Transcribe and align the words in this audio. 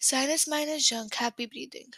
Sinus 0.00 0.48
minus 0.48 0.88
junk, 0.88 1.14
happy 1.14 1.46
breathing. 1.46 1.92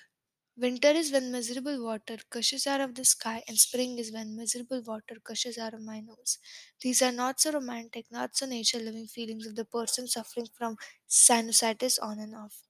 Winter 0.57 0.91
is 0.91 1.13
when 1.13 1.33
miserable 1.33 1.83
water 1.83 2.19
gushes 2.31 2.67
out 2.67 2.83
of 2.83 2.97
the 2.97 3.05
sky, 3.05 3.45
and 3.49 3.59
spring 3.59 3.99
is 3.99 4.13
when 4.13 4.37
miserable 4.37 4.83
water 4.83 5.17
gushes 5.25 5.59
out 5.59 5.75
of 5.75 5.83
my 5.83 6.01
nose. 6.01 6.39
These 6.83 7.03
are 7.03 7.13
not 7.13 7.41
so 7.41 7.53
romantic, 7.53 8.11
not 8.11 8.37
so 8.37 8.47
nature 8.47 8.81
loving 8.81 9.07
feelings 9.07 9.47
of 9.47 9.57
the 9.57 9.65
person 9.65 10.09
suffering 10.09 10.49
from 10.53 10.77
sinusitis 11.09 11.99
on 12.03 12.19
and 12.19 12.35
off. 12.35 12.65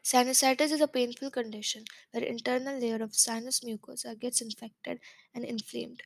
Sinusitis 0.00 0.70
is 0.70 0.80
a 0.80 0.86
painful 0.86 1.28
condition 1.32 1.84
where 2.12 2.22
internal 2.22 2.78
layer 2.78 3.02
of 3.02 3.16
sinus 3.16 3.60
mucosa 3.64 4.16
gets 4.16 4.40
infected 4.40 5.00
and 5.34 5.44
inflamed. 5.44 6.04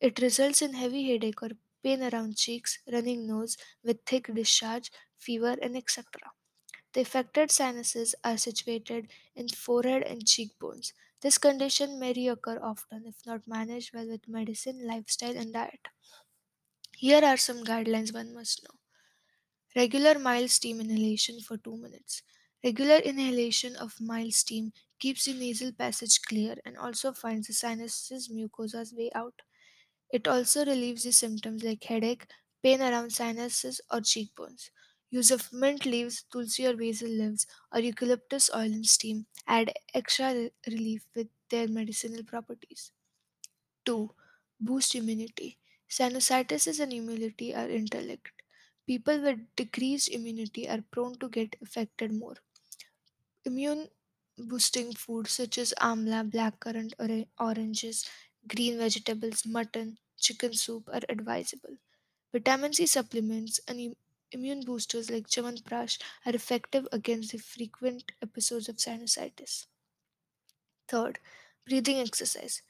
It 0.00 0.20
results 0.20 0.62
in 0.62 0.74
heavy 0.74 1.10
headache 1.12 1.42
or 1.42 1.50
pain 1.84 2.02
around 2.02 2.38
cheeks, 2.38 2.80
running 2.92 3.26
nose 3.26 3.56
with 3.84 4.04
thick 4.06 4.34
discharge, 4.34 4.90
fever, 5.18 5.56
and 5.62 5.76
etc. 5.76 6.32
The 6.94 7.02
affected 7.02 7.50
sinuses 7.50 8.14
are 8.24 8.38
situated 8.38 9.10
in 9.34 9.48
forehead 9.48 10.04
and 10.04 10.26
cheekbones. 10.26 10.94
This 11.20 11.38
condition 11.38 11.98
may 11.98 12.14
reoccur 12.14 12.60
often 12.62 13.06
if 13.06 13.26
not 13.26 13.46
managed 13.48 13.92
well 13.94 14.08
with 14.08 14.28
medicine, 14.28 14.86
lifestyle, 14.86 15.36
and 15.36 15.52
diet. 15.52 15.88
Here 16.96 17.22
are 17.22 17.36
some 17.36 17.64
guidelines 17.64 18.14
one 18.14 18.32
must 18.32 18.62
know. 18.62 18.78
Regular 19.74 20.20
mild 20.20 20.50
steam 20.50 20.80
inhalation 20.80 21.40
for 21.40 21.58
2 21.58 21.76
minutes. 21.76 22.22
Regular 22.62 22.98
inhalation 22.98 23.74
of 23.76 24.00
mild 24.00 24.34
steam 24.34 24.72
keeps 25.00 25.24
the 25.24 25.34
nasal 25.34 25.72
passage 25.72 26.22
clear 26.22 26.56
and 26.64 26.78
also 26.78 27.12
finds 27.12 27.48
the 27.48 27.52
sinuses 27.52 28.28
mucosa's 28.30 28.94
way 28.94 29.10
out. 29.16 29.42
It 30.10 30.28
also 30.28 30.64
relieves 30.66 31.04
the 31.04 31.12
symptoms 31.12 31.64
like 31.64 31.84
headache, 31.84 32.26
pain 32.62 32.82
around 32.82 33.12
sinuses 33.12 33.80
or 33.90 34.00
cheekbones. 34.02 34.70
Use 35.12 35.30
of 35.30 35.52
mint 35.52 35.86
leaves, 35.86 36.24
tulsi 36.24 36.66
or 36.66 36.76
basil 36.76 37.08
leaves, 37.08 37.46
or 37.72 37.78
eucalyptus 37.78 38.50
oil 38.52 38.72
in 38.78 38.82
steam 38.84 39.26
add 39.46 39.72
extra 39.94 40.34
re- 40.34 40.52
relief 40.66 41.06
with 41.14 41.28
their 41.50 41.68
medicinal 41.68 42.24
properties. 42.24 42.90
2. 43.84 44.14
Boost 44.60 44.96
immunity. 44.96 45.58
Sinusitis 45.88 46.80
and 46.80 46.92
immunity 46.92 47.54
are 47.54 47.68
interlinked. 47.70 48.42
People 48.86 49.20
with 49.22 49.54
decreased 49.56 50.08
immunity 50.10 50.68
are 50.68 50.82
prone 50.82 51.16
to 51.20 51.28
get 51.28 51.56
affected 51.62 52.12
more. 52.12 52.36
Immune 53.44 53.88
boosting 54.36 54.92
foods 54.94 55.30
such 55.30 55.56
as 55.56 55.72
amla, 55.80 56.28
blackcurrant, 56.28 56.92
or 56.98 57.24
oranges, 57.38 58.04
green 58.48 58.78
vegetables, 58.78 59.46
mutton, 59.46 59.98
chicken 60.16 60.52
soup 60.54 60.88
are 60.88 61.02
advisable. 61.08 61.76
Vitamin 62.32 62.72
C 62.72 62.86
supplements 62.86 63.60
and 63.68 63.96
immune 64.32 64.64
boosters 64.64 65.10
like 65.10 65.28
Chyawanprash 65.28 65.98
are 66.26 66.34
effective 66.34 66.88
against 66.92 67.32
the 67.32 67.38
frequent 67.38 68.12
episodes 68.22 68.68
of 68.68 68.76
sinusitis. 68.76 69.66
Third, 70.88 71.18
breathing 71.66 71.98
exercise. 71.98 72.62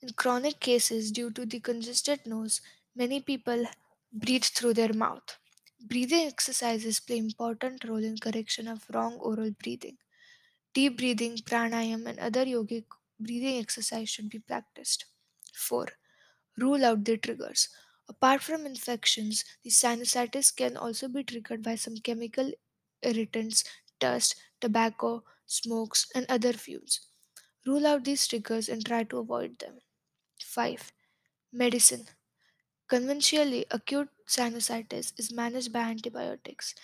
In 0.00 0.10
chronic 0.12 0.60
cases, 0.60 1.10
due 1.12 1.30
to 1.32 1.46
the 1.46 1.60
congested 1.60 2.26
nose, 2.26 2.60
many 2.94 3.20
people 3.20 3.66
breathe 4.12 4.44
through 4.44 4.74
their 4.74 4.92
mouth. 4.92 5.38
Breathing 5.80 6.26
exercises 6.26 7.00
play 7.00 7.18
important 7.18 7.84
role 7.84 8.04
in 8.04 8.18
correction 8.18 8.68
of 8.68 8.84
wrong 8.92 9.14
oral 9.14 9.50
breathing. 9.50 9.98
Deep 10.74 10.98
breathing, 10.98 11.36
pranayam, 11.38 12.06
and 12.06 12.18
other 12.18 12.44
yogic 12.44 12.84
breathing 13.20 13.58
exercise 13.58 14.08
should 14.08 14.28
be 14.28 14.38
practiced. 14.38 15.06
4. 15.54 15.88
Rule 16.58 16.84
out 16.84 17.04
the 17.04 17.16
triggers. 17.16 17.68
Apart 18.08 18.42
from 18.42 18.66
infections, 18.66 19.44
the 19.62 19.70
sinusitis 19.70 20.54
can 20.54 20.76
also 20.76 21.08
be 21.08 21.22
triggered 21.24 21.62
by 21.62 21.76
some 21.76 21.96
chemical 21.98 22.52
irritants, 23.02 23.64
dust, 24.00 24.34
tobacco, 24.60 25.24
smokes, 25.46 26.06
and 26.14 26.26
other 26.28 26.52
fumes. 26.52 27.00
Rule 27.66 27.86
out 27.86 28.04
these 28.04 28.26
triggers 28.26 28.68
and 28.68 28.84
try 28.84 29.04
to 29.04 29.18
avoid 29.18 29.58
them. 29.58 29.80
5. 30.42 30.92
Medicine. 31.52 32.08
Conventionally, 32.88 33.66
acute 33.70 34.10
sinusitis 34.28 35.12
is 35.18 35.32
managed 35.32 35.72
by 35.72 35.80
antibiotics. 35.82 36.74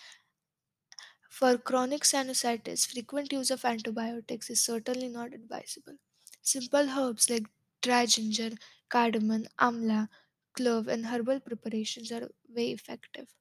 For 1.28 1.58
chronic 1.58 2.02
sinusitis, 2.04 2.86
frequent 2.86 3.32
use 3.32 3.50
of 3.50 3.64
antibiotics 3.64 4.48
is 4.50 4.62
certainly 4.62 5.08
not 5.08 5.34
advisable. 5.34 5.96
Simple 6.42 6.88
herbs 6.90 7.28
like 7.28 7.46
dry 7.80 8.06
ginger, 8.06 8.52
cardamom, 8.88 9.48
amla, 9.58 10.08
clove, 10.54 10.88
and 10.88 11.06
herbal 11.06 11.40
preparations 11.40 12.12
are 12.12 12.28
very 12.48 12.70
effective. 12.72 13.34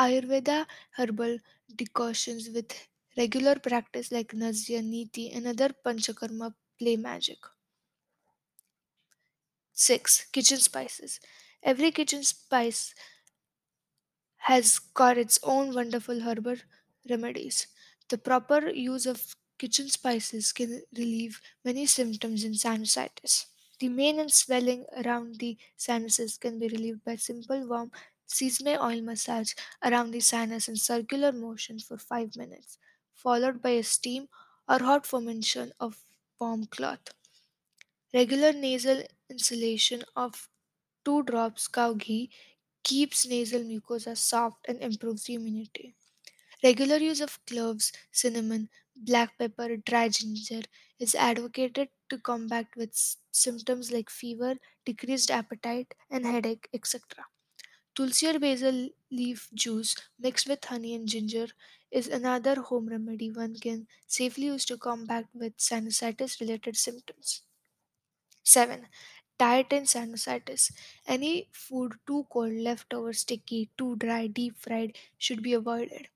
Ayurveda 0.00 0.66
herbal 0.96 1.38
decoctions 1.76 2.48
with 2.50 2.72
regular 3.16 3.56
practice 3.58 4.10
like 4.10 4.32
Nasya, 4.34 4.80
Neti, 4.82 5.34
and 5.36 5.46
other 5.46 5.70
Panchakarma 5.84 6.54
play 6.78 6.96
magic. 6.96 7.38
6. 9.72 10.26
Kitchen 10.32 10.58
spices. 10.58 11.18
Every 11.62 11.90
kitchen 11.90 12.22
spice 12.22 12.94
has 14.48 14.78
got 14.78 15.18
its 15.18 15.38
own 15.42 15.74
wonderful 15.74 16.20
herbal 16.20 16.56
remedies. 17.08 17.66
The 18.08 18.18
proper 18.18 18.68
use 18.70 19.06
of 19.06 19.34
kitchen 19.58 19.88
spices 19.90 20.52
can 20.52 20.82
relieve 20.96 21.40
many 21.64 21.86
symptoms 21.86 22.42
in 22.44 22.52
sinusitis. 22.52 23.46
The 23.78 23.88
pain 23.88 24.20
and 24.20 24.30
swelling 24.32 24.86
around 24.92 25.36
the 25.36 25.56
sinuses 25.76 26.36
can 26.38 26.58
be 26.58 26.68
relieved 26.68 27.02
by 27.04 27.16
simple 27.16 27.66
warm 27.66 27.90
sesame 28.26 28.76
oil 28.76 29.00
massage 29.00 29.54
around 29.82 30.10
the 30.10 30.20
sinus 30.20 30.68
in 30.68 30.76
circular 30.76 31.32
motion 31.32 31.78
for 31.80 31.96
5 31.98 32.36
minutes, 32.36 32.78
followed 33.14 33.62
by 33.62 33.70
a 33.70 33.82
steam 33.82 34.28
or 34.68 34.78
hot 34.80 35.06
fomentation 35.06 35.72
of 35.80 36.04
warm 36.38 36.66
cloth. 36.66 37.08
Regular 38.12 38.52
nasal 38.52 39.02
inhalation 39.30 40.04
of 40.14 40.50
2 41.06 41.22
drops 41.22 41.68
cow 41.68 41.94
ghee 41.94 42.30
keeps 42.82 43.26
nasal 43.26 43.62
mucosa 43.64 44.14
soft 44.14 44.66
and 44.68 44.82
improves 44.82 45.26
immunity. 45.30 45.94
Regular 46.62 46.98
use 46.98 47.20
of 47.20 47.44
cloves, 47.46 47.92
cinnamon, 48.12 48.70
black 48.98 49.38
pepper, 49.38 49.76
dry 49.76 50.08
ginger 50.08 50.62
is 50.98 51.14
advocated 51.14 51.88
to 52.10 52.18
combat 52.18 52.66
with 52.76 52.94
symptoms 53.32 53.90
like 53.92 54.10
fever, 54.10 54.56
decreased 54.84 55.30
appetite, 55.30 55.94
and 56.10 56.26
headache, 56.26 56.68
etc. 56.72 57.26
Tulsi 57.94 58.26
or 58.28 58.38
basil 58.38 58.90
leaf 59.10 59.48
juice 59.54 59.96
mixed 60.18 60.48
with 60.48 60.64
honey 60.64 60.94
and 60.94 61.08
ginger 61.08 61.48
is 61.90 62.08
another 62.08 62.56
home 62.62 62.88
remedy 62.88 63.30
one 63.30 63.54
can 63.56 63.86
safely 64.06 64.46
use 64.46 64.64
to 64.66 64.76
combat 64.78 65.26
with 65.34 65.56
sinusitis 65.58 66.40
related 66.40 66.76
symptoms. 66.76 67.42
7. 68.44 68.88
Diet 69.38 69.72
and 69.72 69.86
sinusitis. 69.86 70.72
Any 71.06 71.48
food 71.52 71.94
too 72.06 72.26
cold, 72.30 72.52
leftover, 72.52 73.12
sticky, 73.14 73.70
too 73.78 73.96
dry, 73.96 74.26
deep 74.28 74.58
fried 74.58 74.98
should 75.18 75.42
be 75.42 75.54
avoided. 75.54 76.08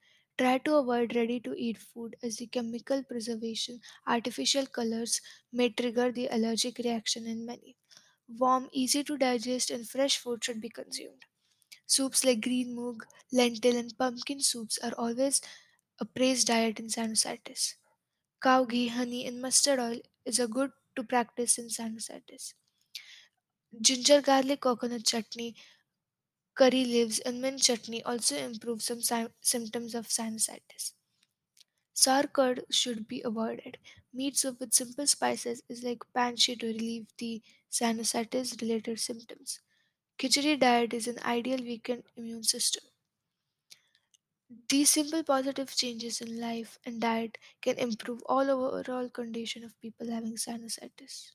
Try 0.42 0.58
to 0.58 0.74
avoid 0.76 1.16
ready 1.16 1.40
to 1.40 1.54
eat 1.54 1.78
food 1.78 2.16
as 2.22 2.36
the 2.36 2.46
chemical 2.46 3.02
preservation, 3.02 3.80
artificial 4.06 4.66
colors 4.66 5.20
may 5.52 5.70
trigger 5.70 6.12
the 6.12 6.26
allergic 6.28 6.78
reaction 6.78 7.26
in 7.26 7.46
many. 7.46 7.76
Warm, 8.28 8.68
easy 8.72 9.04
to 9.04 9.16
digest, 9.16 9.70
and 9.70 9.88
fresh 9.88 10.18
food 10.18 10.44
should 10.44 10.60
be 10.60 10.68
consumed. 10.68 11.24
Soups 11.86 12.24
like 12.24 12.42
green 12.42 12.74
moog, 12.76 13.02
lentil, 13.32 13.76
and 13.76 13.96
pumpkin 13.98 14.40
soups 14.40 14.78
are 14.78 14.94
always 14.98 15.42
a 16.00 16.06
praised 16.06 16.48
diet 16.48 16.80
in 16.80 16.88
sinusitis. 16.88 17.76
Cow 18.42 18.64
ghee, 18.64 18.88
honey, 18.88 19.26
and 19.26 19.42
mustard 19.42 19.80
oil 19.80 20.00
is 20.24 20.38
a 20.40 20.48
good 20.48 20.72
to 20.96 21.04
practice 21.04 21.58
in 21.58 21.68
sinusitis. 21.68 22.54
Ginger 23.82 24.22
garlic 24.22 24.62
coconut 24.62 25.04
chutney, 25.04 25.54
curry 26.54 26.84
leaves, 26.84 27.18
and 27.20 27.40
mint 27.42 27.62
chutney 27.62 28.02
also 28.02 28.36
improve 28.36 28.82
some 28.82 29.02
sy- 29.02 29.28
symptoms 29.40 29.94
of 29.94 30.08
sinusitis. 30.08 30.94
Sour 31.94 32.24
curd 32.26 32.66
should 32.70 33.08
be 33.08 33.22
avoided. 33.22 33.78
Meat 34.12 34.36
soup 34.36 34.60
with 34.60 34.74
simple 34.74 35.06
spices 35.06 35.62
is 35.70 35.82
like 35.82 36.00
panchi 36.14 36.54
to 36.60 36.66
relieve 36.66 37.06
the 37.16 37.42
sinusitis 37.70 38.60
related 38.60 39.00
symptoms. 39.00 39.60
Khichdi 40.18 40.58
diet 40.60 40.94
is 40.94 41.08
an 41.08 41.18
ideal 41.20 41.60
weekend 41.62 42.04
immune 42.16 42.44
system. 42.44 42.84
These 44.68 44.90
simple 44.90 45.24
positive 45.24 45.74
changes 45.74 46.20
in 46.20 46.40
life 46.40 46.78
and 46.86 47.00
diet 47.00 47.38
can 47.60 47.76
improve 47.76 48.22
all 48.26 48.48
overall 48.48 49.10
condition 49.10 49.64
of 49.64 49.78
people 49.80 50.10
having 50.10 50.36
sinusitis. 50.36 51.32